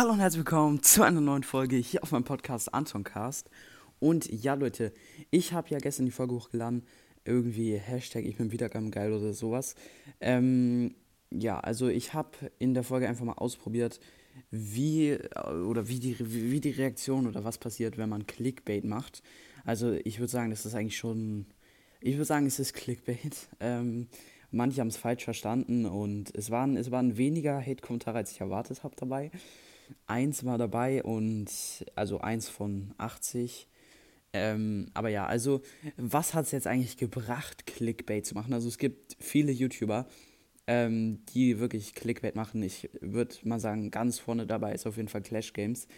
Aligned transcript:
Hallo 0.00 0.12
und 0.12 0.20
herzlich 0.20 0.46
willkommen 0.46 0.82
zu 0.82 1.02
einer 1.02 1.20
neuen 1.20 1.42
Folge 1.42 1.76
hier 1.76 2.02
auf 2.02 2.12
meinem 2.12 2.24
Podcast 2.24 2.72
Antoncast. 2.72 3.50
Und 3.98 4.32
ja, 4.32 4.54
Leute, 4.54 4.94
ich 5.30 5.52
habe 5.52 5.68
ja 5.68 5.78
gestern 5.78 6.06
die 6.06 6.10
Folge 6.10 6.34
hochgeladen. 6.36 6.86
Irgendwie 7.26 7.76
Hashtag 7.76 8.24
ich 8.24 8.38
bin 8.38 8.50
wiedergaben 8.50 8.90
geil 8.90 9.12
oder 9.12 9.34
sowas. 9.34 9.74
Ähm, 10.22 10.94
ja, 11.30 11.60
also 11.60 11.88
ich 11.88 12.14
habe 12.14 12.30
in 12.58 12.72
der 12.72 12.82
Folge 12.82 13.08
einfach 13.10 13.26
mal 13.26 13.34
ausprobiert, 13.34 14.00
wie 14.50 15.18
oder 15.68 15.86
wie 15.86 15.98
die, 15.98 16.16
wie 16.18 16.60
die 16.60 16.70
Reaktion 16.70 17.26
oder 17.26 17.44
was 17.44 17.58
passiert, 17.58 17.98
wenn 17.98 18.08
man 18.08 18.26
Clickbait 18.26 18.84
macht. 18.84 19.22
Also 19.66 19.92
ich 19.92 20.18
würde 20.18 20.32
sagen, 20.32 20.48
das 20.48 20.64
ist 20.64 20.74
eigentlich 20.74 20.96
schon. 20.96 21.44
Ich 22.00 22.14
würde 22.14 22.24
sagen, 22.24 22.46
es 22.46 22.58
ist 22.58 22.72
Clickbait. 22.72 23.36
Ähm, 23.60 24.08
manche 24.50 24.80
haben 24.80 24.88
es 24.88 24.96
falsch 24.96 25.24
verstanden 25.24 25.84
und 25.84 26.34
es 26.34 26.50
waren, 26.50 26.78
es 26.78 26.90
waren 26.90 27.18
weniger 27.18 27.60
Hate-Kommentare, 27.60 28.16
als 28.16 28.32
ich 28.32 28.40
erwartet 28.40 28.82
habe 28.82 28.96
dabei 28.96 29.30
eins 30.06 30.44
war 30.44 30.58
dabei 30.58 31.02
und 31.02 31.48
also 31.94 32.20
eins 32.20 32.48
von 32.48 32.94
80. 32.98 33.68
Ähm, 34.32 34.90
aber 34.94 35.08
ja, 35.08 35.26
also 35.26 35.60
was 35.96 36.34
hat 36.34 36.44
es 36.44 36.52
jetzt 36.52 36.66
eigentlich 36.66 36.96
gebracht, 36.96 37.66
Clickbait 37.66 38.24
zu 38.24 38.34
machen? 38.34 38.52
Also 38.52 38.68
es 38.68 38.78
gibt 38.78 39.16
viele 39.18 39.50
YouTuber, 39.52 40.06
ähm, 40.66 41.24
die 41.34 41.58
wirklich 41.58 41.94
Clickbait 41.94 42.36
machen. 42.36 42.62
Ich 42.62 42.88
würde 43.00 43.34
mal 43.42 43.58
sagen, 43.58 43.90
ganz 43.90 44.18
vorne 44.18 44.46
dabei 44.46 44.72
ist 44.72 44.86
auf 44.86 44.96
jeden 44.96 45.08
Fall 45.08 45.22
Clash 45.22 45.52
Games. 45.52 45.88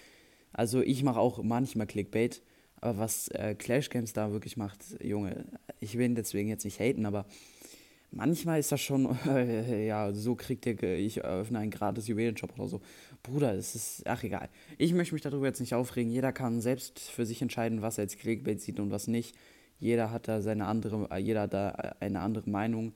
Also 0.52 0.80
ich 0.80 1.02
mache 1.02 1.20
auch 1.20 1.42
manchmal 1.42 1.86
Clickbait, 1.86 2.42
aber 2.76 2.98
was 2.98 3.28
äh, 3.28 3.54
Clash 3.54 3.90
Games 3.90 4.12
da 4.12 4.32
wirklich 4.32 4.56
macht, 4.56 4.82
Junge, 5.02 5.44
ich 5.80 5.98
will 5.98 6.14
deswegen 6.14 6.48
jetzt 6.48 6.64
nicht 6.64 6.80
haten, 6.80 7.06
aber 7.06 7.26
manchmal 8.12 8.60
ist 8.60 8.70
das 8.70 8.80
schon, 8.80 9.16
äh, 9.26 9.86
ja, 9.86 10.12
so 10.12 10.34
kriegt 10.34 10.66
ihr, 10.66 10.80
ich 10.82 11.24
öffne 11.24 11.58
einen 11.58 11.70
gratis 11.70 12.06
Juwelenshop 12.06 12.54
oder 12.58 12.68
so. 12.68 12.80
Bruder, 13.22 13.54
es 13.54 13.74
ist, 13.74 14.02
ach 14.06 14.22
egal. 14.22 14.48
Ich 14.78 14.92
möchte 14.92 15.14
mich 15.14 15.22
darüber 15.22 15.46
jetzt 15.46 15.60
nicht 15.60 15.74
aufregen. 15.74 16.12
Jeder 16.12 16.32
kann 16.32 16.60
selbst 16.60 17.00
für 17.00 17.26
sich 17.26 17.42
entscheiden, 17.42 17.82
was 17.82 17.98
er 17.98 18.02
als 18.02 18.16
Clickbait 18.16 18.60
sieht 18.60 18.78
und 18.78 18.90
was 18.90 19.08
nicht. 19.08 19.36
Jeder 19.78 20.12
hat 20.12 20.28
da 20.28 20.42
seine 20.42 20.66
andere, 20.66 21.08
äh, 21.10 21.18
jeder 21.18 21.42
hat 21.42 21.54
da 21.54 21.70
eine 22.00 22.20
andere 22.20 22.48
Meinung. 22.48 22.92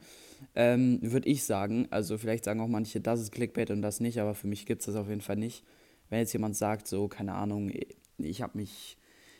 Ähm, 0.55 0.99
Würde 1.03 1.29
ich 1.29 1.45
sagen. 1.45 1.89
Also 1.91 2.19
vielleicht 2.19 2.45
sagen 2.45 2.61
auch 2.61 2.69
manche, 2.69 3.01
das 3.01 3.21
ist 3.21 3.33
Clickbait 3.33 3.71
und 3.71 3.83
das 3.83 4.01
nicht, 4.01 4.21
aber 4.21 4.35
für 4.35 4.47
mich 4.47 4.67
gibt 4.67 4.83
es 4.83 4.87
das 4.87 4.97
auf 4.97 5.09
jeden 5.09 5.23
Fall 5.23 5.37
nicht. 5.37 5.65
Wenn 6.09 6.21
jetzt 6.21 6.33
jemand 6.33 6.57
sagt, 6.57 6.87
so, 6.87 7.09
keine 7.09 7.35
Ahnung, 7.35 7.73
ich 8.19 8.43
habe 8.43 8.59
mich 8.59 8.97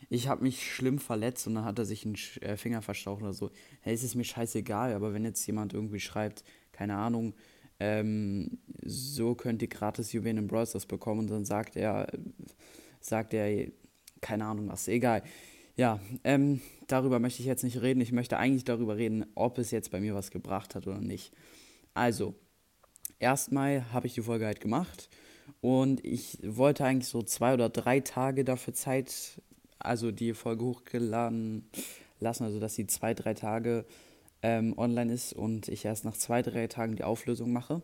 ich 0.09 0.27
habe 0.27 0.43
mich 0.43 0.73
schlimm 0.73 0.99
verletzt 0.99 1.47
und 1.47 1.55
dann 1.55 1.65
hat 1.65 1.79
er 1.79 1.85
sich 1.85 2.05
einen 2.05 2.15
äh, 2.41 2.57
Finger 2.57 2.81
verstaucht 2.81 3.21
oder 3.21 3.33
so. 3.33 3.51
Hey, 3.81 3.93
es 3.93 4.03
ist 4.03 4.15
mir 4.15 4.23
scheißegal, 4.23 4.93
aber 4.93 5.13
wenn 5.13 5.25
jetzt 5.25 5.45
jemand 5.45 5.73
irgendwie 5.73 5.99
schreibt, 5.99 6.43
keine 6.71 6.95
Ahnung, 6.95 7.33
ähm, 7.79 8.59
so 8.83 9.35
könnt 9.35 9.61
ihr 9.61 9.67
gratis 9.67 10.13
Juwelen 10.13 10.37
im 10.37 10.47
Browsers 10.47 10.85
bekommen 10.85 11.21
und 11.21 11.29
dann 11.29 11.45
sagt 11.45 11.75
er, 11.75 12.07
sagt 12.99 13.33
er, 13.33 13.67
keine 14.21 14.45
Ahnung 14.45 14.69
was, 14.69 14.87
egal. 14.87 15.23
Ja, 15.75 15.99
ähm, 16.23 16.61
darüber 16.87 17.19
möchte 17.19 17.41
ich 17.41 17.45
jetzt 17.45 17.63
nicht 17.63 17.81
reden. 17.81 18.01
Ich 18.01 18.11
möchte 18.11 18.37
eigentlich 18.37 18.63
darüber 18.63 18.97
reden, 18.97 19.25
ob 19.35 19.59
es 19.59 19.69
jetzt 19.69 19.91
bei 19.91 19.99
mir 19.99 20.15
was 20.15 20.31
gebracht 20.31 20.73
hat 20.73 20.87
oder 20.87 20.99
nicht. 20.99 21.31
Also, 21.93 22.33
erstmal 23.19 23.91
habe 23.93 24.07
ich 24.07 24.15
die 24.15 24.23
Folge 24.23 24.45
halt 24.45 24.59
gemacht 24.59 25.09
und 25.61 26.03
ich 26.03 26.39
wollte 26.43 26.83
eigentlich 26.83 27.07
so 27.07 27.21
zwei 27.21 27.53
oder 27.53 27.69
drei 27.69 27.99
Tage 27.99 28.43
dafür 28.43 28.73
Zeit 28.73 29.41
also 29.87 30.11
die 30.11 30.33
Folge 30.33 30.65
hochgeladen 30.65 31.69
lassen, 32.19 32.43
also 32.43 32.59
dass 32.59 32.75
sie 32.75 32.87
zwei, 32.87 33.13
drei 33.13 33.33
Tage 33.33 33.85
ähm, 34.41 34.77
online 34.77 35.13
ist 35.13 35.33
und 35.33 35.67
ich 35.67 35.85
erst 35.85 36.05
nach 36.05 36.15
zwei, 36.17 36.41
drei 36.41 36.67
Tagen 36.67 36.95
die 36.95 37.03
Auflösung 37.03 37.51
mache. 37.51 37.81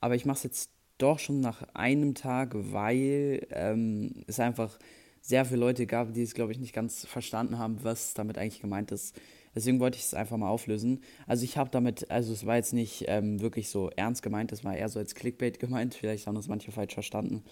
Aber 0.00 0.14
ich 0.14 0.24
mache 0.24 0.38
es 0.38 0.42
jetzt 0.44 0.70
doch 0.98 1.18
schon 1.18 1.40
nach 1.40 1.62
einem 1.74 2.14
Tag, 2.14 2.52
weil 2.54 3.46
ähm, 3.50 4.24
es 4.26 4.40
einfach 4.40 4.78
sehr 5.20 5.44
viele 5.44 5.60
Leute 5.60 5.86
gab, 5.86 6.12
die 6.12 6.22
es, 6.22 6.34
glaube 6.34 6.52
ich, 6.52 6.58
nicht 6.58 6.72
ganz 6.72 7.06
verstanden 7.06 7.58
haben, 7.58 7.82
was 7.82 8.14
damit 8.14 8.38
eigentlich 8.38 8.60
gemeint 8.60 8.92
ist. 8.92 9.18
Deswegen 9.54 9.80
wollte 9.80 9.98
ich 9.98 10.04
es 10.04 10.14
einfach 10.14 10.36
mal 10.36 10.48
auflösen. 10.48 11.02
Also 11.26 11.44
ich 11.44 11.56
habe 11.56 11.70
damit, 11.70 12.10
also 12.10 12.32
es 12.32 12.46
war 12.46 12.56
jetzt 12.56 12.72
nicht 12.72 13.04
ähm, 13.08 13.40
wirklich 13.40 13.68
so 13.68 13.90
ernst 13.96 14.22
gemeint, 14.22 14.52
das 14.52 14.64
war 14.64 14.76
eher 14.76 14.88
so 14.88 14.98
als 14.98 15.14
Clickbait 15.14 15.58
gemeint. 15.58 15.94
Vielleicht 15.94 16.26
haben 16.26 16.34
das 16.34 16.48
manche 16.48 16.70
falsch 16.70 16.94
verstanden. 16.94 17.42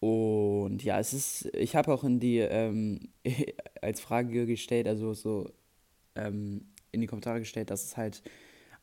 Und 0.00 0.84
ja, 0.84 0.98
es 0.98 1.12
ist, 1.12 1.46
ich 1.54 1.74
habe 1.74 1.92
auch 1.92 2.04
in 2.04 2.20
die, 2.20 2.38
ähm, 2.38 3.08
als 3.80 4.00
Frage 4.00 4.46
gestellt, 4.46 4.86
also 4.86 5.14
so 5.14 5.50
ähm, 6.14 6.66
in 6.92 7.00
die 7.00 7.06
Kommentare 7.06 7.38
gestellt, 7.40 7.70
dass 7.70 7.84
es 7.84 7.96
halt 7.96 8.22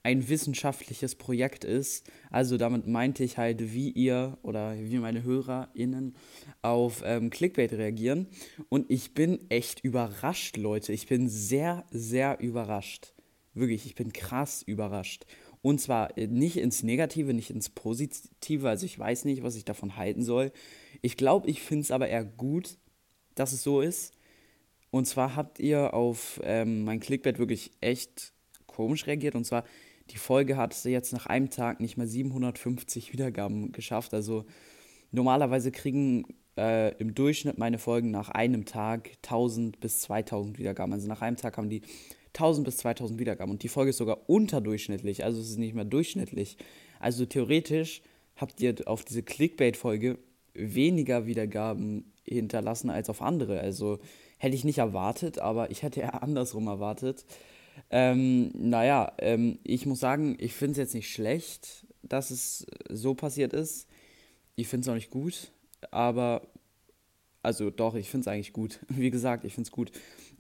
ein 0.04 0.28
wissenschaftliches 0.28 1.16
Projekt 1.16 1.64
ist. 1.64 2.10
Also 2.30 2.58
damit 2.58 2.88
meinte 2.88 3.24
ich 3.24 3.38
halt, 3.38 3.74
wie 3.74 3.90
ihr 3.90 4.38
oder 4.44 4.76
wie 4.78 4.98
meine 4.98 5.24
HörerInnen 5.24 6.16
auf 6.62 7.02
ähm, 7.06 7.30
Clickbait 7.30 7.72
reagieren. 7.72 8.28
Und 8.70 8.92
ich 8.92 9.14
bin 9.14 9.40
echt 9.50 9.80
überrascht, 9.84 10.58
Leute. 10.58 10.92
Ich 10.92 11.08
bin 11.08 11.30
sehr, 11.30 11.86
sehr 11.90 12.40
überrascht. 12.42 13.14
Wirklich, 13.54 13.86
ich 13.86 13.96
bin 13.96 14.12
krass 14.12 14.62
überrascht. 14.64 15.26
Und 15.64 15.80
zwar 15.80 16.16
äh, 16.18 16.28
nicht 16.28 16.58
ins 16.58 16.84
Negative, 16.84 17.34
nicht 17.34 17.50
ins 17.50 17.70
Positive. 17.70 18.70
Also 18.70 18.86
ich 18.86 19.00
weiß 19.00 19.26
nicht, 19.26 19.42
was 19.42 19.56
ich 19.56 19.64
davon 19.66 19.96
halten 19.96 20.22
soll. 20.22 20.52
Ich 21.02 21.18
glaube, 21.18 21.50
ich 21.50 21.62
finde 21.62 21.84
es 21.84 21.92
aber 21.92 22.10
eher 22.10 22.26
gut, 22.26 22.78
dass 23.34 23.54
es 23.54 23.64
so 23.64 23.82
ist. 23.82 24.14
Und 24.92 25.06
zwar 25.06 25.36
habt 25.36 25.60
ihr 25.60 25.94
auf 25.94 26.40
ähm, 26.44 26.84
mein 26.84 27.00
Clickbait 27.00 27.40
wirklich 27.40 27.72
echt 27.80 28.34
komisch 28.68 29.08
reagiert. 29.08 29.36
Und 29.36 29.46
zwar, 29.46 29.64
die 30.10 30.18
Folge 30.18 30.58
hat 30.58 30.84
jetzt 30.84 31.14
nach 31.14 31.28
einem 31.28 31.50
Tag 31.50 31.80
nicht 31.80 31.96
mal 31.98 32.08
750 32.08 33.14
Wiedergaben 33.14 33.72
geschafft. 33.72 34.14
Also 34.14 34.46
normalerweise 35.12 35.72
kriegen 35.72 36.26
äh, 36.58 36.94
im 36.98 37.16
Durchschnitt 37.16 37.58
meine 37.58 37.80
Folgen 37.80 38.12
nach 38.12 38.28
einem 38.28 38.66
Tag 38.66 39.12
1000 39.24 39.80
bis 39.80 40.02
2000 40.02 40.60
Wiedergaben. 40.60 40.92
Also 40.92 41.08
nach 41.08 41.22
einem 41.22 41.38
Tag 41.38 41.56
haben 41.56 41.70
die 41.70 41.84
1000 42.34 42.66
bis 42.66 42.78
2000 42.78 43.20
Wiedergaben. 43.20 43.52
Und 43.52 43.64
die 43.64 43.70
Folge 43.70 43.92
ist 43.92 43.98
sogar 43.98 44.30
unterdurchschnittlich, 44.30 45.24
also 45.24 45.40
es 45.40 45.50
ist 45.50 45.58
nicht 45.58 45.76
mehr 45.76 45.86
durchschnittlich. 45.86 46.58
Also 47.00 47.26
theoretisch 47.26 48.02
habt 48.36 48.60
ihr 48.62 48.76
auf 48.86 49.04
diese 49.06 49.24
Clickbait-Folge 49.24 50.18
weniger 50.54 51.26
Wiedergaben 51.26 52.12
hinterlassen 52.24 52.90
als 52.90 53.10
auf 53.10 53.22
andere. 53.22 53.60
Also 53.60 54.00
hätte 54.38 54.56
ich 54.56 54.64
nicht 54.64 54.80
erwartet, 54.80 55.40
aber 55.40 55.72
ich 55.72 55.84
hätte 55.84 56.02
eher 56.02 56.24
andersrum 56.24 56.68
erwartet. 56.68 57.26
Ähm, 57.90 58.52
naja, 58.54 59.14
ähm, 59.20 59.60
ich 59.64 59.86
muss 59.86 60.00
sagen, 60.00 60.36
ich 60.40 60.54
finde 60.54 60.74
es 60.74 60.78
jetzt 60.78 60.94
nicht 60.94 61.12
schlecht, 61.12 61.88
dass 62.02 62.32
es 62.32 62.66
so 62.90 63.14
passiert 63.14 63.54
ist. 63.54 63.88
Ich 64.56 64.68
finde 64.68 64.86
es 64.86 64.90
auch 64.90 64.96
nicht 64.96 65.10
gut, 65.10 65.52
aber 65.92 66.42
also 67.44 67.70
doch, 67.70 67.94
ich 67.96 68.10
finde 68.10 68.22
es 68.22 68.28
eigentlich 68.28 68.54
gut. 68.54 68.80
Wie 68.88 69.12
gesagt, 69.12 69.44
ich 69.44 69.54
finde 69.54 69.68
es 69.68 69.72
gut. 69.72 69.92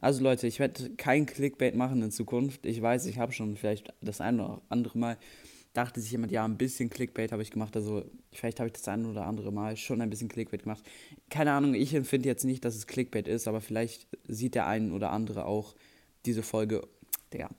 Also 0.01 0.23
Leute, 0.23 0.47
ich 0.47 0.59
werde 0.59 0.89
kein 0.95 1.25
Clickbait 1.25 1.75
machen 1.75 2.01
in 2.01 2.11
Zukunft. 2.11 2.65
Ich 2.65 2.81
weiß, 2.81 3.05
ich 3.05 3.19
habe 3.19 3.31
schon 3.31 3.55
vielleicht 3.55 3.93
das 4.01 4.21
eine 4.21 4.43
oder 4.43 4.61
andere 4.69 4.97
Mal, 4.97 5.17
dachte 5.73 6.01
sich 6.01 6.11
jemand, 6.11 6.31
ja, 6.31 6.45
ein 6.45 6.57
bisschen 6.57 6.89
Clickbait 6.89 7.31
habe 7.31 7.41
ich 7.41 7.51
gemacht. 7.51 7.75
Also 7.75 8.05
vielleicht 8.31 8.59
habe 8.59 8.67
ich 8.67 8.73
das 8.73 8.87
eine 8.87 9.07
oder 9.07 9.25
andere 9.25 9.51
Mal 9.51 9.77
schon 9.77 10.01
ein 10.01 10.09
bisschen 10.09 10.29
Clickbait 10.29 10.63
gemacht. 10.63 10.83
Keine 11.29 11.51
Ahnung, 11.51 11.73
ich 11.73 11.93
empfinde 11.93 12.29
jetzt 12.29 12.45
nicht, 12.45 12.63
dass 12.65 12.75
es 12.75 12.87
Clickbait 12.87 13.27
ist, 13.27 13.47
aber 13.47 13.61
vielleicht 13.61 14.07
sieht 14.27 14.55
der 14.55 14.67
ein 14.67 14.91
oder 14.91 15.11
andere 15.11 15.45
auch 15.45 15.75
diese 16.25 16.41
Folge. 16.41 16.81
Digga. 17.33 17.49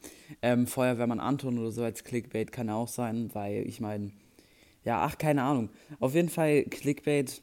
Ähm, 0.41 0.67
Feuerwehrmann 0.67 1.21
Anton 1.21 1.59
oder 1.59 1.73
so 1.73 1.83
als 1.83 2.05
Clickbait 2.05 2.53
kann 2.53 2.71
auch 2.71 2.89
sein, 2.89 3.31
weil 3.35 3.67
ich 3.67 3.81
meine, 3.81 4.13
ja, 4.85 5.03
ach, 5.03 5.19
keine 5.19 5.43
Ahnung. 5.43 5.71
Auf 5.99 6.15
jeden 6.15 6.29
Fall 6.29 6.65
Clickbait 6.65 7.43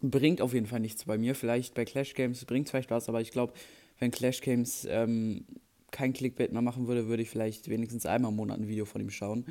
bringt 0.00 0.40
auf 0.40 0.54
jeden 0.54 0.66
Fall 0.66 0.80
nichts 0.80 1.04
bei 1.04 1.18
mir. 1.18 1.34
Vielleicht 1.34 1.74
bei 1.74 1.84
Clash 1.84 2.14
Games 2.14 2.44
bringt 2.44 2.66
es 2.66 2.70
vielleicht 2.70 2.90
was, 2.90 3.08
aber 3.08 3.20
ich 3.20 3.30
glaube, 3.30 3.52
wenn 3.98 4.10
Clash 4.10 4.40
Games 4.40 4.86
ähm, 4.90 5.44
kein 5.90 6.12
Clickbait 6.12 6.52
mehr 6.52 6.62
machen 6.62 6.86
würde, 6.86 7.08
würde 7.08 7.22
ich 7.22 7.30
vielleicht 7.30 7.68
wenigstens 7.68 8.06
einmal 8.06 8.30
im 8.30 8.36
Monat 8.36 8.58
ein 8.58 8.68
Video 8.68 8.84
von 8.84 9.00
ihm 9.00 9.10
schauen. 9.10 9.44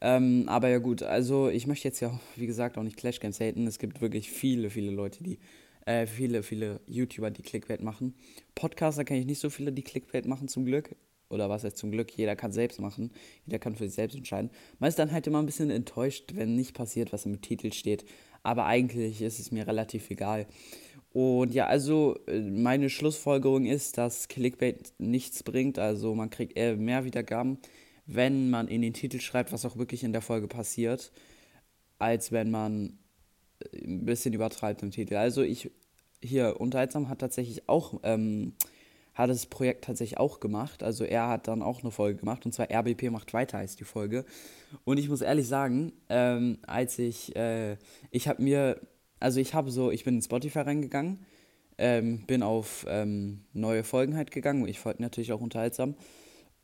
Ähm, 0.00 0.44
aber 0.48 0.68
ja 0.68 0.78
gut, 0.78 1.02
also 1.02 1.48
ich 1.48 1.66
möchte 1.66 1.88
jetzt 1.88 2.00
ja, 2.00 2.18
wie 2.36 2.46
gesagt, 2.46 2.76
auch 2.76 2.82
nicht 2.82 2.96
Clash 2.96 3.20
Games 3.20 3.40
haten. 3.40 3.66
Es 3.66 3.78
gibt 3.78 4.00
wirklich 4.00 4.30
viele, 4.30 4.70
viele 4.70 4.90
Leute, 4.90 5.22
die, 5.22 5.38
äh, 5.86 6.06
viele, 6.06 6.42
viele 6.42 6.80
YouTuber, 6.86 7.30
die 7.30 7.42
Clickbait 7.42 7.82
machen. 7.82 8.14
Podcaster 8.54 9.04
kenne 9.04 9.20
ich 9.20 9.26
nicht 9.26 9.40
so 9.40 9.50
viele, 9.50 9.72
die 9.72 9.82
Clickbait 9.82 10.26
machen, 10.26 10.48
zum 10.48 10.64
Glück. 10.64 10.94
Oder 11.28 11.48
was 11.48 11.64
heißt 11.64 11.76
zum 11.76 11.90
Glück, 11.90 12.12
jeder 12.12 12.36
kann 12.36 12.52
selbst 12.52 12.80
machen, 12.80 13.10
jeder 13.46 13.58
kann 13.58 13.74
für 13.74 13.84
sich 13.84 13.94
selbst 13.94 14.16
entscheiden. 14.16 14.50
Man 14.78 14.88
ist 14.88 14.98
dann 14.98 15.10
halt 15.10 15.26
immer 15.26 15.42
ein 15.42 15.46
bisschen 15.46 15.70
enttäuscht, 15.70 16.34
wenn 16.36 16.54
nicht 16.54 16.72
passiert, 16.72 17.12
was 17.12 17.26
im 17.26 17.40
Titel 17.40 17.72
steht 17.72 18.04
aber 18.46 18.66
eigentlich 18.66 19.22
ist 19.22 19.40
es 19.40 19.50
mir 19.50 19.66
relativ 19.66 20.08
egal. 20.08 20.46
Und 21.12 21.52
ja, 21.52 21.66
also 21.66 22.16
äh, 22.26 22.40
meine 22.40 22.90
Schlussfolgerung 22.90 23.66
ist, 23.66 23.98
dass 23.98 24.28
Clickbait 24.28 24.92
nichts 24.98 25.42
bringt. 25.42 25.78
Also 25.78 26.14
man 26.14 26.30
kriegt 26.30 26.56
eher 26.56 26.76
mehr 26.76 27.04
Wiedergaben, 27.04 27.58
wenn 28.06 28.48
man 28.50 28.68
in 28.68 28.82
den 28.82 28.92
Titel 28.92 29.20
schreibt, 29.20 29.52
was 29.52 29.64
auch 29.64 29.76
wirklich 29.76 30.04
in 30.04 30.12
der 30.12 30.22
Folge 30.22 30.46
passiert, 30.46 31.10
als 31.98 32.30
wenn 32.30 32.50
man 32.50 32.98
äh, 33.72 33.84
ein 33.84 34.04
bisschen 34.04 34.32
übertreibt 34.32 34.82
im 34.82 34.92
Titel. 34.92 35.16
Also 35.16 35.42
ich 35.42 35.72
hier, 36.22 36.60
Unterhaltsam 36.60 37.08
hat 37.08 37.18
tatsächlich 37.18 37.68
auch 37.68 38.00
ähm, 38.04 38.52
hat 39.16 39.30
das 39.30 39.46
Projekt 39.46 39.84
tatsächlich 39.84 40.18
auch 40.18 40.38
gemacht. 40.38 40.84
Also 40.84 41.02
er 41.02 41.28
hat 41.28 41.48
dann 41.48 41.62
auch 41.62 41.82
eine 41.82 41.90
Folge 41.90 42.20
gemacht 42.20 42.46
und 42.46 42.52
zwar 42.52 42.70
RBP 42.70 43.10
macht 43.10 43.34
weiter 43.34 43.58
heißt 43.58 43.80
die 43.80 43.84
Folge. 43.84 44.24
Und 44.84 44.98
ich 44.98 45.08
muss 45.08 45.22
ehrlich 45.22 45.48
sagen, 45.48 45.92
ähm, 46.08 46.58
als 46.66 46.98
ich, 46.98 47.34
äh, 47.34 47.76
ich 48.10 48.28
habe 48.28 48.42
mir 48.42 48.80
also 49.20 49.40
ich 49.40 49.54
habe 49.54 49.70
so, 49.70 49.90
ich 49.90 50.04
bin 50.04 50.16
in 50.16 50.22
Spotify 50.22 50.60
reingegangen, 50.60 51.24
ähm, 51.78 52.24
bin 52.26 52.42
auf 52.42 52.86
ähm, 52.88 53.44
neue 53.52 53.84
Folgen 53.84 54.16
halt 54.16 54.30
gegangen. 54.30 54.66
Ich 54.68 54.78
folge 54.78 55.02
natürlich 55.02 55.32
auch 55.32 55.40
unterhaltsam. 55.40 55.94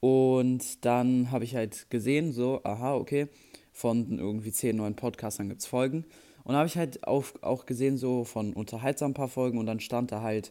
Und 0.01 0.85
dann 0.85 1.31
habe 1.31 1.45
ich 1.45 1.55
halt 1.55 1.91
gesehen, 1.91 2.33
so, 2.33 2.61
aha, 2.65 2.95
okay, 2.95 3.29
von 3.73 4.19
irgendwie 4.19 4.53
zehn 4.53 4.77
neuen 4.77 4.97
Podcastern 4.97 5.49
gibt 5.49 5.61
es 5.61 5.67
Folgen. 5.67 6.05
Und 6.45 6.57
habe 6.57 6.67
ich 6.67 6.77
halt 6.77 7.07
auf, 7.07 7.35
auch 7.43 7.67
gesehen, 7.67 7.97
so 7.97 8.25
von 8.25 8.53
unterhaltsam 8.53 9.13
ein 9.13 9.15
paar 9.15 9.29
Folgen 9.29 9.59
und 9.59 9.67
dann 9.67 9.81
stand 9.81 10.11
da 10.11 10.23
halt, 10.23 10.51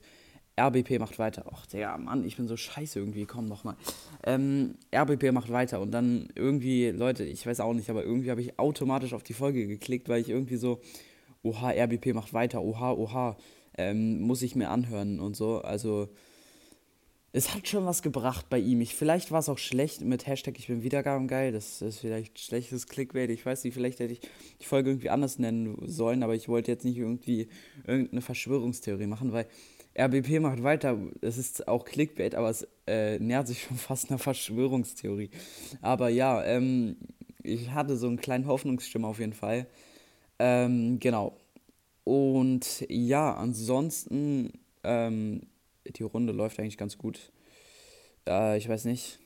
RBP 0.67 0.99
macht 0.99 1.19
weiter. 1.19 1.45
Ach, 1.51 1.65
der 1.65 1.97
Mann, 1.97 2.25
ich 2.25 2.37
bin 2.37 2.47
so 2.47 2.57
scheiße 2.57 2.99
irgendwie, 2.99 3.25
komm 3.25 3.45
nochmal. 3.45 3.75
Ähm, 4.25 4.75
RBP 4.93 5.31
macht 5.31 5.51
weiter 5.51 5.81
und 5.81 5.91
dann 5.91 6.29
irgendwie, 6.35 6.89
Leute, 6.89 7.23
ich 7.23 7.45
weiß 7.45 7.59
auch 7.59 7.73
nicht, 7.73 7.89
aber 7.89 8.03
irgendwie 8.03 8.31
habe 8.31 8.41
ich 8.41 8.59
automatisch 8.59 9.13
auf 9.13 9.23
die 9.23 9.33
Folge 9.33 9.67
geklickt, 9.67 10.09
weil 10.09 10.21
ich 10.21 10.29
irgendwie 10.29 10.57
so, 10.57 10.81
oha, 11.43 11.71
RBP 11.71 12.13
macht 12.13 12.33
weiter, 12.33 12.61
oha, 12.61 12.91
oha, 12.91 13.37
ähm, 13.77 14.21
muss 14.21 14.41
ich 14.41 14.55
mir 14.55 14.69
anhören 14.69 15.19
und 15.19 15.35
so. 15.35 15.61
Also, 15.61 16.09
es 17.33 17.55
hat 17.55 17.67
schon 17.67 17.85
was 17.85 18.01
gebracht 18.01 18.47
bei 18.49 18.59
ihm. 18.59 18.81
Ich, 18.81 18.93
vielleicht 18.93 19.31
war 19.31 19.39
es 19.39 19.47
auch 19.47 19.57
schlecht 19.57 20.01
mit 20.01 20.27
Hashtag 20.27 20.59
Ich 20.59 20.67
bin 20.67 20.83
Wiedergabengeil. 20.83 21.53
Das 21.53 21.81
ist 21.81 21.99
vielleicht 21.99 22.39
schlechtes 22.39 22.87
Clickbait. 22.87 23.29
Ich 23.29 23.45
weiß 23.45 23.63
nicht, 23.63 23.73
vielleicht 23.73 23.99
hätte 23.99 24.13
ich 24.13 24.21
die 24.59 24.65
Folge 24.65 24.89
irgendwie 24.89 25.09
anders 25.09 25.39
nennen 25.39 25.77
sollen, 25.87 26.23
aber 26.23 26.35
ich 26.35 26.49
wollte 26.49 26.71
jetzt 26.71 26.83
nicht 26.83 26.97
irgendwie 26.97 27.47
irgendeine 27.87 28.21
Verschwörungstheorie 28.21 29.07
machen, 29.07 29.31
weil 29.31 29.47
RBP 29.97 30.39
macht 30.39 30.63
weiter. 30.63 30.97
Es 31.21 31.37
ist 31.37 31.67
auch 31.67 31.85
Clickbait, 31.85 32.35
aber 32.35 32.49
es 32.49 32.67
äh, 32.87 33.19
nähert 33.19 33.47
sich 33.47 33.63
schon 33.63 33.77
fast 33.77 34.09
einer 34.09 34.19
Verschwörungstheorie. 34.19 35.29
Aber 35.81 36.09
ja, 36.09 36.43
ähm, 36.43 36.97
ich 37.43 37.71
hatte 37.71 37.97
so 37.97 38.07
einen 38.07 38.17
kleinen 38.17 38.47
Hoffnungsstimme 38.47 39.07
auf 39.07 39.19
jeden 39.19 39.33
Fall. 39.33 39.67
Ähm, 40.39 40.99
genau. 40.99 41.37
Und 42.03 42.85
ja, 42.89 43.33
ansonsten, 43.35 44.53
ähm, 44.83 45.47
die 45.85 46.03
Runde 46.03 46.33
läuft 46.33 46.59
eigentlich 46.59 46.77
ganz 46.77 46.97
gut. 46.97 47.31
Äh, 48.27 48.57
ich 48.57 48.67
weiß 48.67 48.85
nicht, 48.85 49.19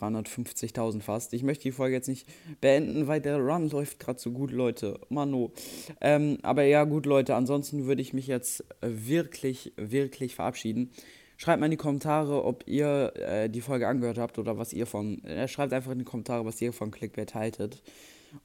350.000 0.00 1.02
fast. 1.02 1.32
Ich 1.34 1.42
möchte 1.42 1.62
die 1.62 1.72
Folge 1.72 1.94
jetzt 1.94 2.08
nicht 2.08 2.28
beenden, 2.60 3.06
weil 3.06 3.20
der 3.20 3.38
Run 3.38 3.68
läuft 3.70 3.98
gerade 3.98 4.18
so 4.18 4.30
gut, 4.30 4.50
Leute. 4.50 4.98
Mano. 5.08 5.52
Ähm, 6.00 6.38
aber 6.42 6.64
ja, 6.64 6.84
gut, 6.84 7.06
Leute. 7.06 7.34
Ansonsten 7.34 7.86
würde 7.86 8.02
ich 8.02 8.12
mich 8.12 8.26
jetzt 8.26 8.64
wirklich, 8.80 9.72
wirklich 9.76 10.34
verabschieden. 10.34 10.90
Schreibt 11.36 11.60
mal 11.60 11.66
in 11.66 11.70
die 11.70 11.78
Kommentare, 11.78 12.44
ob 12.44 12.64
ihr 12.66 13.12
äh, 13.16 13.48
die 13.48 13.62
Folge 13.62 13.88
angehört 13.88 14.18
habt 14.18 14.38
oder 14.38 14.58
was 14.58 14.72
ihr 14.72 14.86
von. 14.86 15.24
Äh, 15.24 15.48
schreibt 15.48 15.72
einfach 15.72 15.92
in 15.92 16.00
die 16.00 16.04
Kommentare, 16.04 16.44
was 16.44 16.60
ihr 16.60 16.72
von 16.72 16.90
Clickbait 16.90 17.34
haltet. 17.34 17.82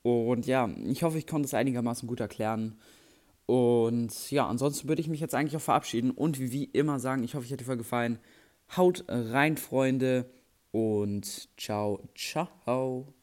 Und 0.02 0.48
ja, 0.48 0.70
ich 0.86 1.04
hoffe, 1.04 1.18
ich 1.18 1.28
konnte 1.28 1.46
es 1.46 1.54
einigermaßen 1.54 2.08
gut 2.08 2.20
erklären. 2.20 2.78
Und 3.46 4.32
ja, 4.32 4.48
ansonsten 4.48 4.88
würde 4.88 5.02
ich 5.02 5.08
mich 5.08 5.20
jetzt 5.20 5.36
eigentlich 5.36 5.56
auch 5.56 5.62
verabschieden 5.62 6.12
und 6.12 6.40
wie 6.40 6.64
immer 6.64 7.00
sagen, 7.00 7.24
ich 7.24 7.36
hoffe, 7.36 7.46
euch 7.46 7.52
hat 7.52 7.60
die 7.60 7.66
Folge 7.66 7.84
gefallen. 7.84 8.18
Haut 8.76 9.04
rein, 9.08 9.58
Freunde 9.58 10.30
und 10.76 11.48
ciao, 11.56 12.02
ciao. 12.16 13.15